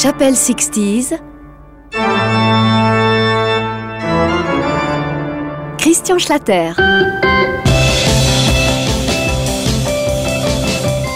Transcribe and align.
Chapelle 0.00 0.34
60s. 0.34 1.18
Christian 5.76 6.18
Schlatter. 6.20 6.70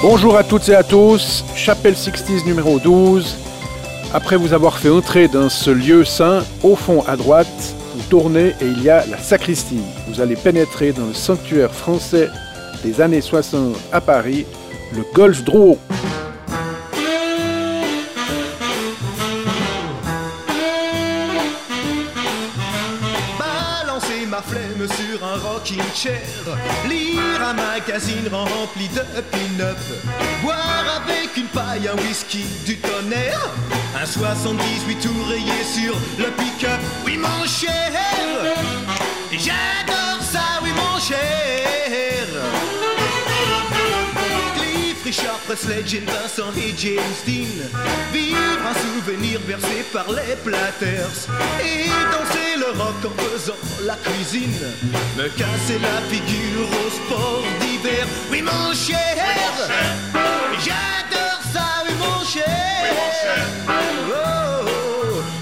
Bonjour 0.03 0.37
à 0.37 0.43
toutes 0.43 0.69
et 0.69 0.75
à 0.75 0.83
tous, 0.83 1.45
Chapelle 1.55 1.95
60s 1.95 2.45
numéro 2.45 2.81
12. 2.81 3.37
Après 4.13 4.35
vous 4.35 4.53
avoir 4.53 4.77
fait 4.79 4.91
entrer 4.91 5.29
dans 5.29 5.49
ce 5.49 5.71
lieu 5.71 6.05
saint, 6.05 6.43
au 6.65 6.75
fond 6.75 7.05
à 7.07 7.15
droite, 7.15 7.77
vous 7.95 8.03
tournez 8.11 8.49
et 8.49 8.67
il 8.67 8.83
y 8.83 8.91
a 8.91 9.07
la 9.07 9.19
sacristie. 9.19 9.83
Vous 10.09 10.21
allez 10.21 10.35
pénétrer 10.35 10.91
dans 10.91 11.07
le 11.07 11.15
sanctuaire 11.15 11.73
français 11.73 12.29
des 12.83 13.01
années 13.01 13.21
60 13.21 13.77
à 13.93 14.01
Paris, 14.01 14.45
le 14.93 15.05
Golf 15.15 15.45
Drouot. 15.45 15.79
Sur 24.87 25.25
un 25.25 25.37
rocking 25.39 25.83
chair, 25.95 26.21
lire 26.89 27.21
un 27.41 27.53
magazine 27.55 28.29
rempli 28.31 28.89
de 28.89 29.21
pin-up, 29.31 29.79
boire 30.43 31.03
avec 31.05 31.37
une 31.37 31.47
paille 31.47 31.89
un 31.89 31.97
whisky 32.03 32.45
du 32.67 32.79
tonnerre, 32.79 33.51
un 34.01 34.07
78 34.07 34.97
tout 35.01 35.25
rayé 35.29 35.65
sur 35.65 35.95
le 36.19 36.31
pick-up. 36.33 36.81
Oui 37.05 37.17
mon 37.17 37.47
cher, 37.47 37.93
j'adore 39.33 40.23
ça, 40.23 40.61
oui 40.63 40.71
mon. 40.75 40.93
Richard 45.13 45.41
Presley, 45.41 45.83
Jane 45.85 46.07
Vincent 46.07 46.57
et 46.57 46.73
James 46.75 47.03
Dean 47.27 47.45
Vivre 48.15 48.39
un 48.67 48.73
souvenir 48.73 49.41
versé 49.47 49.85
par 49.93 50.11
les 50.11 50.35
Platters. 50.43 51.29
Et 51.63 51.91
danser 52.11 52.57
le 52.57 52.81
rock 52.81 52.95
en 53.05 53.23
faisant 53.23 53.59
la 53.85 53.95
cuisine 53.97 54.57
Me 55.19 55.29
casser 55.29 55.79
la 55.83 56.01
figure 56.09 56.67
au 56.67 56.91
sport 56.91 57.43
d'hiver. 57.61 58.07
Oui 58.31 58.41
mon 58.41 58.73
cher, 58.73 58.97
j'adore 60.65 61.43
ça, 61.53 61.85
oui 61.87 61.95
mon 62.01 62.25
cher. 62.25 62.47
Oh, 63.69 64.42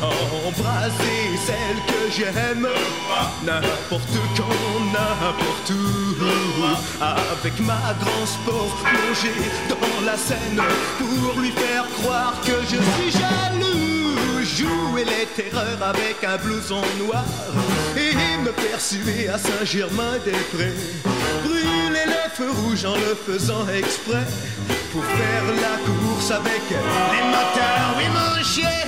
embrasser 0.02 1.36
celle 1.46 1.78
que 1.86 2.10
j'aime. 2.10 2.68
N'importe 3.44 4.18
quand, 4.36 4.80
n'importe 4.92 5.70
où. 5.70 7.02
Avec 7.02 7.58
ma 7.60 7.94
grand 8.00 8.26
sport 8.26 8.76
plongé 8.84 9.34
dans 9.68 10.04
la 10.04 10.16
scène. 10.16 10.60
Pour 10.98 11.40
lui 11.40 11.50
faire 11.52 11.84
croire 12.02 12.34
que 12.44 12.52
je 12.62 12.76
suis 12.76 13.20
jaloux. 13.20 13.80
Jouer 14.42 15.04
les 15.04 15.26
terreurs 15.26 15.82
avec 15.82 16.24
un 16.24 16.36
blouson 16.38 16.82
noir. 16.98 17.24
Et 17.96 18.38
me 18.42 18.52
persuer 18.52 19.28
à 19.28 19.38
Saint-Germain-des-Prés 19.38 20.74
Brûler 21.44 22.06
les 22.06 22.30
feux 22.34 22.50
rouges 22.50 22.84
en 22.84 22.94
le 22.94 23.14
faisant 23.14 23.66
exprès. 23.68 24.26
Pour 24.92 25.04
faire 25.04 25.44
la 25.46 25.76
course 25.86 26.30
avec 26.32 26.62
les 26.70 27.26
motards 27.28 27.94
Oui 27.96 28.04
mon 28.08 28.42
cher 28.42 28.80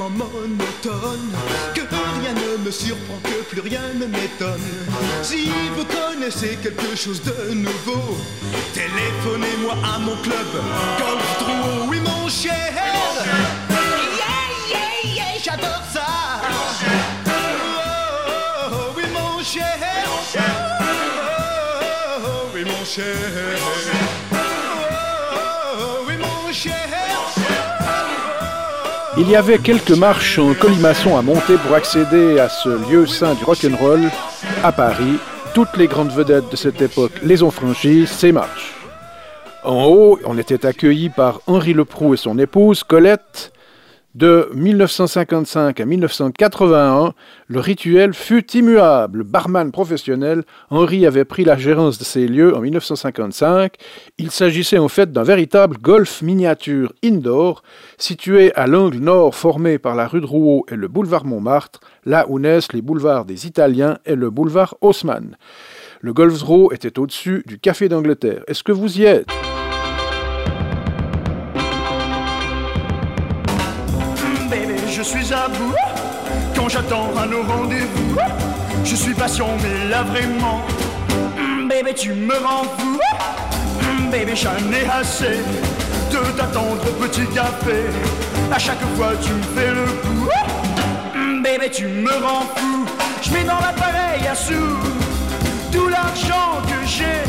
tellement 0.00 0.10
monotone 0.10 1.32
Que 1.74 1.80
rien 1.80 2.32
ne 2.34 2.64
me 2.64 2.70
surprend, 2.70 3.18
que 3.24 3.42
plus 3.50 3.60
rien 3.60 3.80
ne 3.94 4.06
m'étonne. 4.06 4.60
Si 5.22 5.50
vous 5.76 5.84
connaissez 5.84 6.56
quelque 6.62 6.96
chose 6.96 7.22
de 7.22 7.54
nouveau 7.54 8.16
Téléphonez-moi 8.72 9.74
à 9.84 9.98
mon 9.98 10.16
club. 10.16 10.46
Golf 10.98 11.38
Drouot, 11.40 11.88
oui 11.88 12.00
mon 12.00 12.28
cher. 12.28 12.72
Yeah, 14.16 14.36
yeah, 14.70 15.14
yeah, 15.14 15.38
j'adore 15.42 15.84
ça. 15.92 16.06
Oh, 16.44 16.90
oh, 17.26 18.72
oh, 18.72 18.94
oui 18.96 19.04
mon 19.12 19.42
cher. 19.42 19.64
Oh, 20.06 20.38
oh, 20.38 20.48
oh, 22.26 22.50
oui 22.54 22.64
mon 22.64 22.84
cher 22.84 23.99
Il 29.20 29.28
y 29.28 29.36
avait 29.36 29.58
quelques 29.58 29.90
marches 29.90 30.38
en 30.38 30.54
colimaçon 30.54 31.14
à 31.14 31.20
monter 31.20 31.58
pour 31.58 31.76
accéder 31.76 32.38
à 32.38 32.48
ce 32.48 32.70
lieu 32.90 33.06
saint 33.06 33.34
du 33.34 33.44
rock'n'roll 33.44 34.08
à 34.64 34.72
Paris. 34.72 35.18
Toutes 35.52 35.76
les 35.76 35.88
grandes 35.88 36.10
vedettes 36.10 36.50
de 36.50 36.56
cette 36.56 36.80
époque 36.80 37.12
les 37.22 37.42
ont 37.42 37.50
franchies, 37.50 38.06
ces 38.06 38.32
marches. 38.32 38.72
En 39.62 39.84
haut, 39.84 40.18
on 40.24 40.38
était 40.38 40.64
accueilli 40.64 41.10
par 41.10 41.42
Henri 41.46 41.74
Leproux 41.74 42.14
et 42.14 42.16
son 42.16 42.38
épouse 42.38 42.82
Colette. 42.82 43.52
De 44.16 44.50
1955 44.54 45.78
à 45.78 45.84
1981, 45.84 47.14
le 47.46 47.60
rituel 47.60 48.12
fut 48.12 48.44
immuable. 48.56 49.22
Barman 49.22 49.70
professionnel, 49.70 50.42
Henri 50.68 51.06
avait 51.06 51.24
pris 51.24 51.44
la 51.44 51.56
gérance 51.56 51.96
de 51.96 52.02
ces 52.02 52.26
lieux 52.26 52.56
en 52.56 52.60
1955. 52.60 53.74
Il 54.18 54.32
s'agissait 54.32 54.78
en 54.78 54.88
fait 54.88 55.12
d'un 55.12 55.22
véritable 55.22 55.78
golf 55.78 56.22
miniature 56.22 56.92
indoor, 57.04 57.62
situé 57.98 58.52
à 58.54 58.66
l'angle 58.66 58.98
nord 58.98 59.36
formé 59.36 59.78
par 59.78 59.94
la 59.94 60.08
rue 60.08 60.20
Drouot 60.20 60.66
et 60.68 60.76
le 60.76 60.88
boulevard 60.88 61.24
Montmartre, 61.24 61.78
là 62.04 62.26
où 62.28 62.40
naissent 62.40 62.72
les 62.72 62.82
boulevards 62.82 63.26
des 63.26 63.46
Italiens 63.46 63.98
et 64.06 64.16
le 64.16 64.28
boulevard 64.30 64.74
Haussmann. 64.80 65.36
Le 66.00 66.12
golf 66.12 66.36
Drouot 66.36 66.72
était 66.72 66.98
au-dessus 66.98 67.44
du 67.46 67.60
Café 67.60 67.88
d'Angleterre. 67.88 68.42
Est-ce 68.48 68.64
que 68.64 68.72
vous 68.72 68.98
y 68.98 69.04
êtes? 69.04 69.28
Je 75.00 75.04
suis 75.04 75.32
à 75.32 75.48
bout 75.48 75.74
quand 76.54 76.68
j'attends 76.68 77.08
un 77.16 77.32
au 77.32 77.42
rendez-vous. 77.42 78.16
Je 78.84 78.94
suis 78.94 79.14
patient, 79.14 79.48
mais 79.62 79.88
là 79.88 80.02
vraiment, 80.02 80.60
Mm, 81.38 81.68
bébé, 81.68 81.94
tu 81.94 82.12
me 82.12 82.34
rends 82.34 82.64
fou. 82.78 82.98
Mm, 83.82 84.10
Bébé, 84.10 84.32
j'en 84.36 84.50
ai 84.72 84.84
assez 85.00 85.38
de 86.12 86.18
t'attendre 86.36 86.82
au 86.88 86.92
petit 87.04 87.26
café. 87.34 87.78
À 88.52 88.58
chaque 88.58 88.80
fois, 88.96 89.12
tu 89.22 89.32
me 89.32 89.42
fais 89.54 89.70
le 89.70 89.86
coup. 90.02 90.28
Mm, 91.14 91.42
Bébé, 91.42 91.70
tu 91.70 91.86
me 91.86 92.12
rends 92.12 92.46
fou. 92.56 92.86
Je 93.22 93.30
mets 93.32 93.44
dans 93.44 93.60
l'appareil 93.60 94.26
à 94.30 94.34
sous 94.34 94.76
tout 95.72 95.88
l'argent 95.88 96.60
que 96.66 96.86
j'ai. 96.86 97.22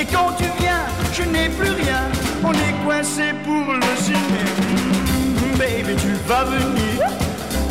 Et 0.00 0.04
quand 0.04 0.32
tu 0.36 0.44
viens, 0.60 0.84
je 1.14 1.22
n'ai 1.22 1.48
plus 1.48 1.70
rien. 1.70 2.02
On 2.44 2.52
est 2.52 2.74
coincé 2.84 3.32
pour 3.44 3.61
Tu 6.24 6.28
vas 6.28 6.44
venir, 6.44 7.00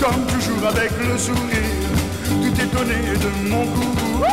comme 0.02 0.26
toujours 0.28 0.68
avec 0.68 0.92
le 1.00 1.18
sourire, 1.18 1.90
tout 2.28 2.62
étonné 2.62 2.96
de 3.18 3.50
mon 3.50 3.64
goût. 3.64 4.26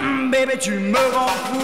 Mm, 0.00 0.30
Baby, 0.30 0.58
tu 0.58 0.70
me 0.78 0.96
rends 0.96 1.28
fou. 1.28 1.60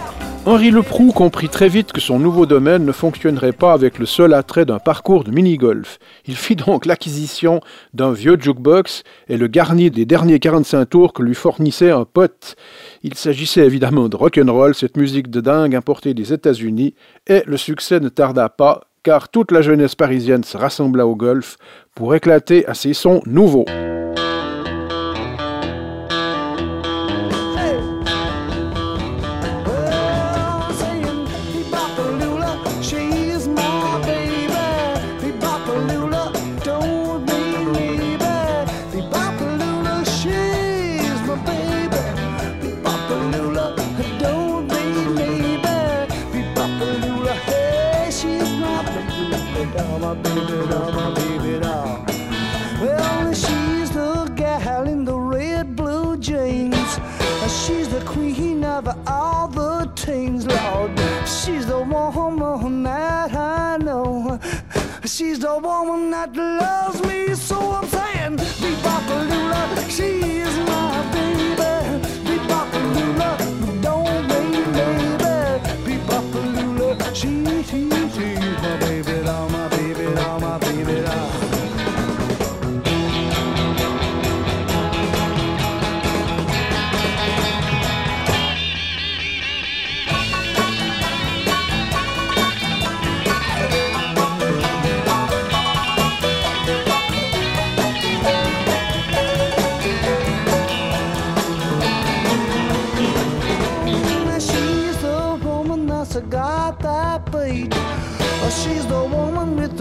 Henri 0.44 0.70
Leproux 0.72 1.12
comprit 1.12 1.48
très 1.48 1.68
vite 1.68 1.92
que 1.92 2.00
son 2.00 2.18
nouveau 2.18 2.46
domaine 2.46 2.84
ne 2.84 2.90
fonctionnerait 2.90 3.52
pas 3.52 3.72
avec 3.72 4.00
le 4.00 4.06
seul 4.06 4.34
attrait 4.34 4.64
d'un 4.64 4.80
parcours 4.80 5.22
de 5.22 5.30
mini-golf. 5.30 5.98
Il 6.26 6.34
fit 6.36 6.56
donc 6.56 6.84
l'acquisition 6.84 7.60
d'un 7.94 8.12
vieux 8.12 8.36
jukebox 8.40 9.04
et 9.28 9.36
le 9.36 9.46
garnit 9.46 9.92
des 9.92 10.04
derniers 10.04 10.40
45 10.40 10.86
tours 10.86 11.12
que 11.12 11.22
lui 11.22 11.34
fournissait 11.34 11.92
un 11.92 12.04
pote. 12.04 12.56
Il 13.04 13.14
s'agissait 13.14 13.64
évidemment 13.64 14.08
de 14.08 14.16
rock'n'roll, 14.16 14.74
cette 14.74 14.96
musique 14.96 15.30
de 15.30 15.40
dingue 15.40 15.76
importée 15.76 16.12
des 16.12 16.32
États-Unis, 16.32 16.94
et 17.28 17.42
le 17.46 17.56
succès 17.56 18.00
ne 18.00 18.08
tarda 18.08 18.48
pas 18.48 18.91
car 19.02 19.28
toute 19.28 19.50
la 19.50 19.62
jeunesse 19.62 19.94
parisienne 19.94 20.44
se 20.44 20.56
rassembla 20.56 21.06
au 21.06 21.16
golf 21.16 21.56
pour 21.94 22.14
éclater 22.14 22.66
à 22.66 22.74
ces 22.74 22.94
sons 22.94 23.22
nouveaux. 23.26 23.66
doll, 49.76 49.98
my 49.98 50.14
baby 50.14 50.68
doll, 50.68 50.92
my 50.92 51.14
baby 51.14 51.60
doll. 51.60 52.04
Well, 52.80 53.32
she's 53.32 53.90
the 53.90 54.32
gal 54.36 54.88
in 54.88 55.04
the 55.04 55.18
red 55.18 55.76
blue 55.76 56.16
jeans. 56.18 56.98
She's 57.64 57.88
the 57.88 58.02
queen 58.04 58.64
of 58.64 58.88
all 59.06 59.48
the 59.48 59.90
teens, 59.94 60.46
Lord. 60.46 60.98
She's 61.26 61.66
the 61.66 61.80
woman 61.80 62.82
that 62.84 63.34
I 63.34 63.76
know. 63.78 64.38
She's 65.04 65.40
the 65.40 65.58
woman 65.58 66.10
that 66.10 66.34
loves 66.36 67.02
me, 67.02 67.34
so 67.34 67.58
I'm 67.72 67.88
saying, 67.88 68.36
be 68.36 68.74
popular. 68.82 69.90
She 69.90 70.40
is 70.40 70.56
love. 81.22 81.71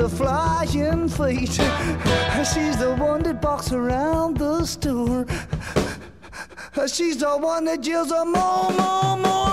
The 0.02 0.10
flying 0.10 1.08
feet. 1.08 1.52
She's 2.52 2.78
the 2.78 2.96
one 2.98 3.22
that 3.22 3.40
walks 3.44 3.72
around 3.72 4.38
the 4.38 4.66
store. 4.66 5.28
She's 6.88 7.18
the 7.18 7.38
one 7.38 7.66
that 7.66 7.86
yells 7.86 8.12
a 8.12 8.26
more, 8.26 8.72
more, 8.72 9.18
more. 9.18 9.51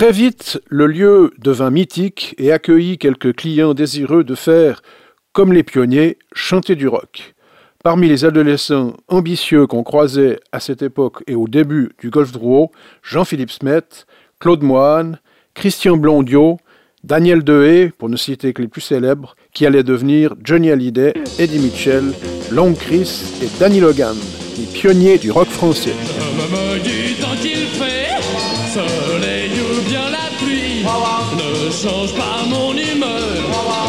Très 0.00 0.12
vite, 0.12 0.58
le 0.70 0.86
lieu 0.86 1.30
devint 1.36 1.68
mythique 1.68 2.34
et 2.38 2.52
accueillit 2.52 2.96
quelques 2.96 3.36
clients 3.36 3.74
désireux 3.74 4.24
de 4.24 4.34
faire, 4.34 4.80
comme 5.34 5.52
les 5.52 5.62
pionniers, 5.62 6.16
chanter 6.32 6.74
du 6.74 6.88
rock. 6.88 7.34
Parmi 7.84 8.08
les 8.08 8.24
adolescents 8.24 8.94
ambitieux 9.08 9.66
qu'on 9.66 9.82
croisait 9.82 10.40
à 10.52 10.60
cette 10.60 10.80
époque 10.80 11.22
et 11.26 11.34
au 11.34 11.46
début 11.48 11.90
du 11.98 12.08
Golf 12.08 12.32
Drouot, 12.32 12.70
Jean-Philippe 13.02 13.50
Smet, 13.50 14.06
Claude 14.38 14.62
Moine, 14.62 15.20
Christian 15.52 15.98
Blondiot, 15.98 16.56
Daniel 17.04 17.44
Dehaye, 17.44 17.90
pour 17.90 18.08
ne 18.08 18.16
citer 18.16 18.54
que 18.54 18.62
les 18.62 18.68
plus 18.68 18.80
célèbres, 18.80 19.36
qui 19.52 19.66
allaient 19.66 19.82
devenir 19.82 20.34
Johnny 20.42 20.70
Hallyday, 20.70 21.12
Eddie 21.38 21.58
Mitchell, 21.58 22.14
Long 22.50 22.72
Chris 22.72 23.34
et 23.42 23.58
Danny 23.60 23.80
Logan, 23.80 24.16
les 24.56 24.64
pionniers 24.64 25.18
du 25.18 25.30
rock 25.30 25.48
français. 25.48 25.92
Change 31.80 32.12
pas 32.12 32.44
mon 32.46 32.72
humeur. 32.72 33.40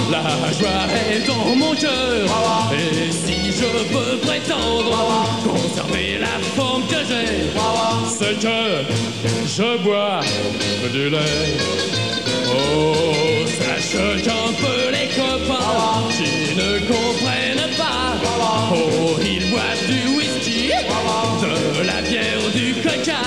La 0.10 0.24
joie 0.58 0.88
est 1.12 1.28
dans 1.28 1.56
mon 1.56 1.76
cœur. 1.76 2.26
Et 2.72 3.12
si 3.12 3.52
je 3.52 3.70
peux 3.92 4.18
prétendre 4.26 5.26
conserver 5.44 6.20
la 6.20 6.40
forme 6.56 6.84
que 6.88 7.02
j'ai, 7.10 7.50
c'est 8.08 8.40
que 8.40 8.86
je 9.46 9.78
bois 9.84 10.22
du 10.94 11.10
lait. 11.10 11.58
Oh, 12.48 13.46
sache 13.48 14.24
qu'un 14.24 14.54
peu 14.64 14.82
les 14.92 15.10
copains 15.10 16.08
qui 16.18 16.56
ne 16.56 16.80
comprennent 16.88 17.76
pas. 17.78 18.16
Oh, 18.74 19.18
ils 19.22 19.50
boivent 19.52 19.86
du 19.88 20.18
whisky, 20.18 20.70
de 21.42 21.86
la 21.86 22.02
bière, 22.02 22.52
du 22.54 22.74
coca. 22.82 23.22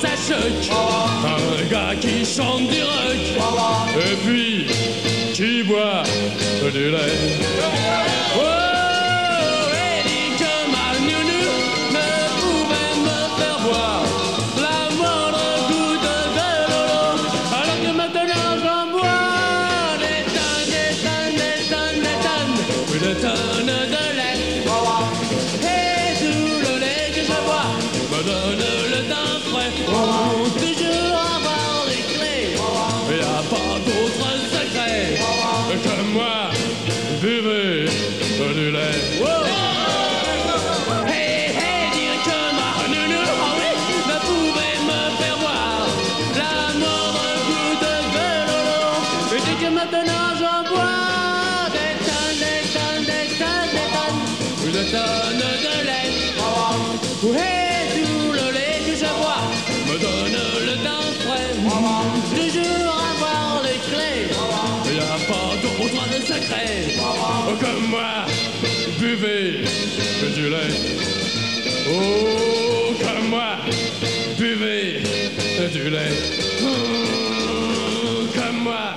Ça 0.00 0.08
choque. 0.16 0.70
Un 1.24 1.70
gars 1.70 1.94
qui 2.00 2.24
chante 2.24 2.68
du 2.68 2.82
rock. 2.82 3.96
Et 3.96 4.16
puis, 4.24 4.66
qui 5.34 5.62
boit 5.62 6.02
du 6.72 6.90
lait. 6.90 8.69
Comme 73.00 73.28
moi. 73.30 73.56
Buvez 74.38 75.02
du 75.72 75.90
lait. 75.90 75.98
Comme 78.34 78.62
moi. 78.62 78.94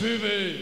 Buvez 0.00 0.60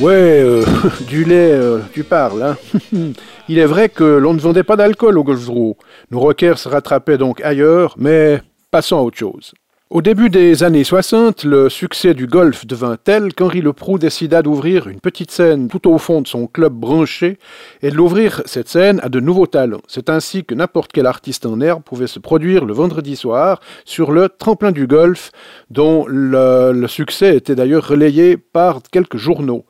Ouais, 0.00 0.40
euh, 0.42 0.64
du 1.08 1.24
lait, 1.24 1.52
euh, 1.52 1.80
tu 1.92 2.04
parles, 2.04 2.42
hein 2.42 2.56
Il 3.48 3.58
est 3.58 3.66
vrai 3.66 3.88
que 3.88 4.04
l'on 4.04 4.32
ne 4.32 4.40
vendait 4.40 4.62
pas 4.62 4.76
d'alcool 4.76 5.18
au 5.18 5.24
Golf 5.24 5.46
Nos 5.48 6.20
rockers 6.20 6.58
se 6.58 6.68
rattrapaient 6.68 7.18
donc 7.18 7.40
ailleurs, 7.42 7.94
mais 7.98 8.40
passons 8.70 8.96
à 8.96 9.02
autre 9.02 9.18
chose. 9.18 9.52
Au 9.92 10.02
début 10.02 10.30
des 10.30 10.62
années 10.62 10.84
60, 10.84 11.42
le 11.42 11.68
succès 11.68 12.14
du 12.14 12.28
golf 12.28 12.64
devint 12.64 12.96
tel 12.96 13.34
qu'Henri 13.34 13.60
Leproux 13.60 13.98
décida 13.98 14.40
d'ouvrir 14.40 14.86
une 14.86 15.00
petite 15.00 15.32
scène 15.32 15.66
tout 15.66 15.90
au 15.90 15.98
fond 15.98 16.20
de 16.20 16.28
son 16.28 16.46
club 16.46 16.72
branché 16.72 17.40
et 17.82 17.90
de 17.90 17.96
l'ouvrir 17.96 18.40
cette 18.44 18.68
scène 18.68 19.00
à 19.02 19.08
de 19.08 19.18
nouveaux 19.18 19.48
talents. 19.48 19.82
C'est 19.88 20.08
ainsi 20.08 20.44
que 20.44 20.54
n'importe 20.54 20.92
quel 20.92 21.06
artiste 21.06 21.44
en 21.44 21.60
herbe 21.60 21.82
pouvait 21.82 22.06
se 22.06 22.20
produire 22.20 22.66
le 22.66 22.72
vendredi 22.72 23.16
soir 23.16 23.58
sur 23.84 24.12
le 24.12 24.28
tremplin 24.28 24.70
du 24.70 24.86
golf, 24.86 25.32
dont 25.70 26.06
le, 26.06 26.70
le 26.70 26.86
succès 26.86 27.34
était 27.34 27.56
d'ailleurs 27.56 27.88
relayé 27.88 28.36
par 28.36 28.82
quelques 28.92 29.16
journaux. 29.16 29.64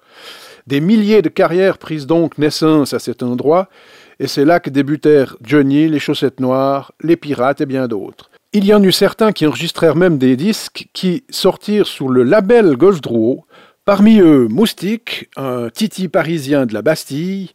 Des 0.67 0.83
milliers 0.83 1.23
de 1.23 1.31
carrières 1.31 1.79
prirent 1.79 2.05
donc 2.05 2.37
naissance 2.37 2.93
à 2.93 2.99
cet 2.99 3.23
endroit, 3.23 3.71
et 4.19 4.27
c'est 4.27 4.45
là 4.45 4.61
que 4.61 4.69
débutèrent 4.69 5.39
Johnny, 5.41 5.89
les 5.89 5.99
chaussettes 5.99 6.41
noires, 6.41 6.93
les 7.03 7.17
pirates 7.17 7.62
et 7.62 7.67
bien 7.67 7.89
d'autres. 7.89 8.30
Il 8.52 8.64
y 8.64 8.75
en 8.75 8.83
eut 8.83 8.90
certains 8.90 9.30
qui 9.30 9.47
enregistrèrent 9.47 9.95
même 9.95 10.19
des 10.19 10.35
disques 10.35 10.88
qui 10.92 11.23
sortirent 11.30 11.87
sous 11.87 12.09
le 12.09 12.25
label 12.25 12.75
Golf 12.76 13.00
Drouot, 13.00 13.45
parmi 13.85 14.19
eux 14.19 14.49
Moustique, 14.50 15.28
un 15.37 15.69
titi 15.71 16.09
parisien 16.09 16.66
de 16.66 16.75
la 16.75 16.83
Bastille, 16.83 17.50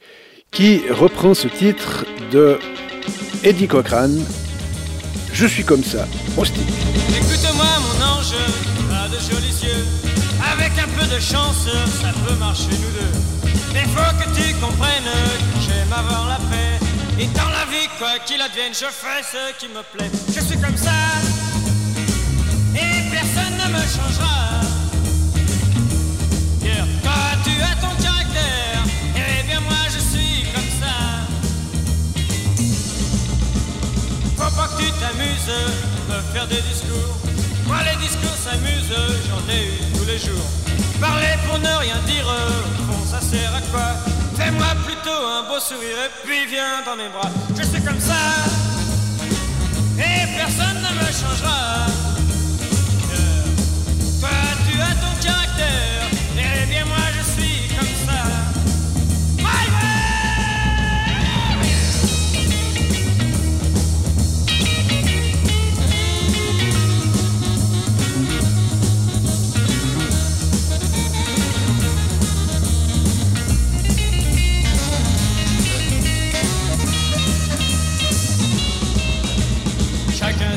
qui 0.51 0.83
reprend 0.89 1.33
ce 1.33 1.49
titre 1.49 2.05
de 2.31 2.57
Eddie 3.43 3.67
Cochrane, 3.67 4.23
Je 5.33 5.45
suis 5.45 5.65
comme 5.65 5.83
ça, 5.83 6.07
Moustique. 6.37 6.63
Écoute-moi 7.09 7.65
mon 7.81 8.05
ange, 8.05 8.33
pas 8.89 9.09
de 9.09 9.19
jolis 9.19 9.65
yeux, 9.65 9.83
avec 10.53 10.71
un 10.79 10.87
peu 10.97 11.13
de 11.13 11.19
chance, 11.19 11.67
ça 12.01 12.13
peut 12.25 12.35
marcher 12.39 12.71
nous 12.71 12.93
deux. 12.95 13.51
Mais 13.73 13.83
faut 13.93 14.15
que 14.15 14.33
tu 14.33 14.53
comprennes 14.61 15.03
que 15.03 15.59
j'aime 15.59 15.91
avoir 15.91 16.29
la 16.29 16.37
paix. 16.49 16.79
Et 17.19 17.27
dans 17.27 17.49
quoi 17.97 18.19
qu'il 18.25 18.41
advienne, 18.41 18.73
je 18.73 18.85
fais 18.85 19.23
ce 19.23 19.53
qui 19.59 19.67
me 19.67 19.81
plaît. 19.81 20.11
Je 20.27 20.41
suis 20.41 20.57
comme 20.57 20.77
ça, 20.77 20.91
et 22.75 23.09
personne 23.11 23.55
ne 23.57 23.67
me 23.73 23.81
changera. 23.81 24.35
Toi, 27.03 27.13
tu 27.43 27.51
as 27.61 27.75
ton 27.81 27.95
caractère, 28.03 28.83
et 29.15 29.43
bien 29.43 29.61
moi, 29.61 29.77
je 29.87 29.99
suis 29.99 30.45
comme 30.53 30.71
ça. 30.81 30.95
Faut 34.37 34.55
pas 34.55 34.67
que 34.67 34.81
tu 34.81 34.91
t'amuses, 34.99 35.51
me 36.09 36.33
faire 36.33 36.47
des 36.47 36.61
discours. 36.61 37.15
Moi, 37.67 37.77
les 37.83 37.97
discours 38.05 38.37
s'amusent, 38.43 38.95
j'en 39.29 39.53
ai 39.53 39.67
eu 39.67 39.77
tous 39.97 40.05
les 40.05 40.17
jours. 40.19 40.47
Parler 40.99 41.35
pour 41.47 41.59
ne 41.59 41.73
rien 41.77 41.97
dire, 42.05 42.25
bon, 42.87 43.05
ça 43.05 43.21
sert 43.21 43.53
à 43.55 43.61
quoi? 43.71 43.95
Fais-moi 44.37 44.67
plutôt 44.85 45.11
un 45.11 45.43
beau 45.47 45.59
sourire 45.59 45.97
et 46.05 46.27
puis 46.27 46.45
viens 46.45 46.81
dans 46.85 46.95
mes 46.97 47.07
bras. 47.07 47.31
Comme 47.86 48.00
ça 48.00 48.13
et 50.00 50.38
personne 50.38 50.82
ne 50.82 51.00
me 51.00 51.12
changera. 51.12 52.04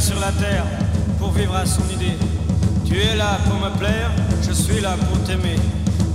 Sur 0.09 0.21
la 0.21 0.33
terre 0.33 0.65
pour 1.19 1.33
vivre 1.33 1.55
à 1.55 1.67
son 1.67 1.87
idée. 1.93 2.17
Tu 2.87 2.97
es 2.99 3.15
là 3.15 3.39
pour 3.45 3.61
me 3.61 3.69
plaire, 3.77 4.11
je 4.41 4.53
suis 4.53 4.81
là 4.81 4.97
pour 4.97 5.23
t'aimer. 5.25 5.57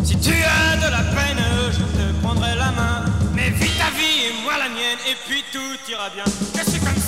Si 0.04 0.18
tu 0.18 0.34
as 0.34 0.78
de 0.78 0.90
la 0.90 1.04
peine, 1.14 1.44
je 1.72 1.84
te 1.98 2.06
prendrai 2.24 2.56
la 2.56 2.72
main. 2.72 3.06
Mais 3.36 3.52
vis 3.52 3.78
ta 3.78 3.92
vie 3.92 4.30
et 4.30 4.44
moi 4.44 4.54
la 4.58 4.70
mienne, 4.70 5.02
et 5.08 5.16
puis 5.28 5.44
tout 5.52 5.92
ira 5.92 6.10
bien. 6.10 6.26
Je 6.58 6.72
suis 6.72 6.80
comme 6.80 7.03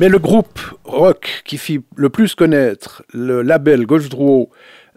Mais 0.00 0.08
le 0.08 0.18
groupe 0.18 0.58
rock 0.84 1.42
qui 1.44 1.58
fit 1.58 1.82
le 1.94 2.08
plus 2.08 2.34
connaître 2.34 3.02
le 3.12 3.42
label 3.42 3.84
Golf 3.84 4.08
Drouot 4.08 4.48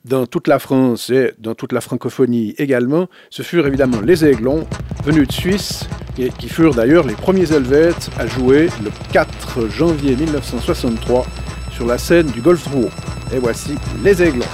dans 0.06 0.26
toute 0.26 0.48
la 0.48 0.60
France 0.60 1.10
et 1.10 1.34
dans 1.40 1.56
toute 1.56 1.74
la 1.74 1.82
francophonie 1.82 2.56
également, 2.58 3.10
ce 3.30 3.42
furent 3.42 3.68
évidemment 3.68 4.00
les 4.00 4.24
Aiglons, 4.24 4.66
venus 5.04 5.28
de 5.28 5.34
Suisse, 5.34 5.90
et 6.18 6.30
qui 6.30 6.48
furent 6.48 6.74
d'ailleurs 6.74 7.06
les 7.06 7.16
premiers 7.16 7.52
Helvètes 7.52 8.12
à 8.18 8.28
jouer 8.28 8.70
le 8.82 8.92
4 9.12 9.68
janvier 9.68 10.16
1963 10.16 11.26
sur 11.74 11.86
la 11.86 11.98
scène 11.98 12.28
du 12.28 12.40
Golf 12.40 12.64
Drouot. 12.70 12.90
Et 13.34 13.40
voici 13.40 13.76
les 14.06 14.24
Aiglons. 14.24 14.46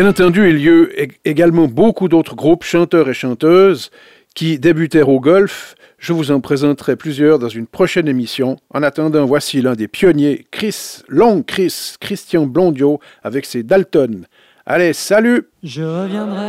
Bien 0.00 0.08
entendu, 0.08 0.48
il 0.48 0.60
y 0.60 0.66
eut 0.66 0.88
également 1.26 1.66
beaucoup 1.66 2.08
d'autres 2.08 2.34
groupes, 2.34 2.64
chanteurs 2.64 3.10
et 3.10 3.12
chanteuses, 3.12 3.90
qui 4.34 4.58
débutèrent 4.58 5.10
au 5.10 5.20
golf 5.20 5.74
Je 5.98 6.14
vous 6.14 6.30
en 6.30 6.40
présenterai 6.40 6.96
plusieurs 6.96 7.38
dans 7.38 7.50
une 7.50 7.66
prochaine 7.66 8.08
émission. 8.08 8.56
En 8.72 8.82
attendant, 8.82 9.26
voici 9.26 9.60
l'un 9.60 9.74
des 9.74 9.88
pionniers, 9.88 10.46
Chris, 10.50 11.02
Long 11.08 11.42
Chris, 11.42 11.96
Christian 12.00 12.46
Blondio, 12.46 12.98
avec 13.22 13.44
ses 13.44 13.62
Dalton. 13.62 14.24
Allez, 14.64 14.94
salut 14.94 15.48
Je 15.62 15.82
reviendrai 15.82 16.48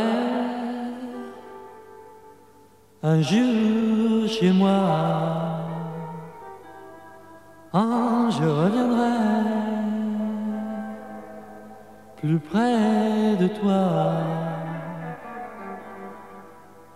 un 3.02 3.20
jour 3.20 4.28
chez 4.30 4.50
moi. 4.50 5.58
Ah, 7.74 8.30
je 8.30 8.44
reviendrai 8.44 9.81
plus 12.22 12.38
près 12.38 13.36
de 13.36 13.48
toi. 13.48 13.82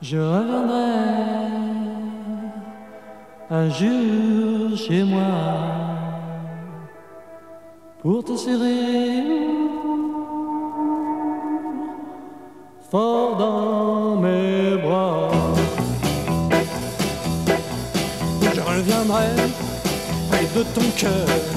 Je 0.00 0.18
reviendrai 0.18 0.87
un 3.50 3.68
jour 3.68 4.78
chez 4.78 5.02
moi 5.02 5.35
pour 8.02 8.23
te 8.23 8.37
serrer 8.37 9.25
fort 12.88 13.37
dans 13.37 14.16
mes 14.21 14.76
bras. 14.76 15.30
Je 18.54 18.61
reviendrai 18.61 19.26
près 20.30 20.47
de 20.54 20.62
ton 20.73 20.88
cœur 20.97 21.56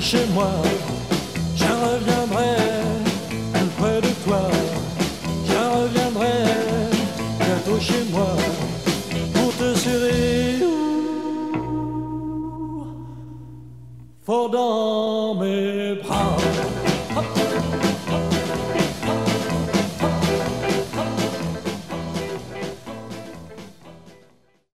chez 0.00 0.26
moi. 0.34 0.50